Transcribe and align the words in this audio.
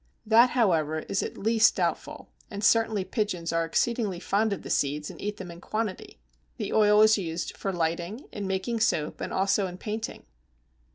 That, 0.25 0.49
however, 0.57 1.01
is 1.01 1.21
at 1.21 1.37
least 1.37 1.75
doubtful, 1.75 2.31
and 2.49 2.63
certainly 2.63 3.03
pigeons 3.05 3.53
are 3.53 3.63
exceedingly 3.63 4.19
fond 4.19 4.51
of 4.51 4.63
the 4.63 4.71
seeds 4.71 5.11
and 5.11 5.21
eat 5.21 5.37
them 5.37 5.51
in 5.51 5.61
quantity. 5.61 6.19
The 6.57 6.73
oil 6.73 7.03
is 7.03 7.19
used 7.19 7.55
for 7.55 7.71
lighting, 7.71 8.25
in 8.31 8.47
making 8.47 8.79
soap, 8.79 9.21
and 9.21 9.31
also 9.31 9.67
in 9.67 9.77
painting. 9.77 10.25